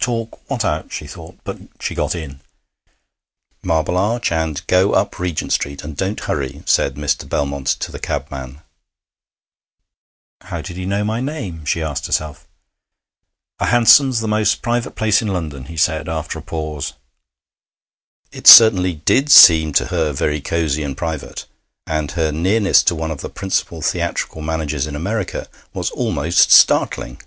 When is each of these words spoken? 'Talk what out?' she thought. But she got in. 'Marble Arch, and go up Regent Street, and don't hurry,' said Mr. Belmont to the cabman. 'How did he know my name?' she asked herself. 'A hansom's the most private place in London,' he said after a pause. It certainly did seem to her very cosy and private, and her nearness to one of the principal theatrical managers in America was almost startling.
'Talk 0.00 0.40
what 0.50 0.64
out?' 0.64 0.90
she 0.92 1.06
thought. 1.06 1.38
But 1.44 1.56
she 1.78 1.94
got 1.94 2.12
in. 2.16 2.40
'Marble 3.62 3.96
Arch, 3.96 4.32
and 4.32 4.66
go 4.66 4.90
up 4.90 5.20
Regent 5.20 5.52
Street, 5.52 5.84
and 5.84 5.96
don't 5.96 6.18
hurry,' 6.18 6.64
said 6.66 6.96
Mr. 6.96 7.28
Belmont 7.28 7.68
to 7.68 7.92
the 7.92 8.00
cabman. 8.00 8.62
'How 10.40 10.62
did 10.62 10.78
he 10.78 10.84
know 10.84 11.04
my 11.04 11.20
name?' 11.20 11.64
she 11.64 11.80
asked 11.80 12.06
herself. 12.06 12.44
'A 13.60 13.66
hansom's 13.66 14.18
the 14.18 14.26
most 14.26 14.62
private 14.62 14.96
place 14.96 15.22
in 15.22 15.28
London,' 15.28 15.66
he 15.66 15.76
said 15.76 16.08
after 16.08 16.40
a 16.40 16.42
pause. 16.42 16.94
It 18.32 18.48
certainly 18.48 18.94
did 18.94 19.30
seem 19.30 19.72
to 19.74 19.86
her 19.94 20.10
very 20.12 20.40
cosy 20.40 20.82
and 20.82 20.96
private, 20.96 21.46
and 21.86 22.10
her 22.18 22.32
nearness 22.32 22.82
to 22.82 22.96
one 22.96 23.12
of 23.12 23.20
the 23.20 23.30
principal 23.30 23.80
theatrical 23.80 24.42
managers 24.42 24.88
in 24.88 24.96
America 24.96 25.46
was 25.72 25.90
almost 25.92 26.50
startling. 26.50 27.20